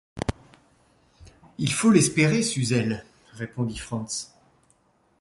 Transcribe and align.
Il 1.59 1.71
faut 1.71 1.91
l’espérer, 1.91 2.41
Suzel,» 2.41 3.05
répondit 3.33 3.77
Frantz. 3.77 4.33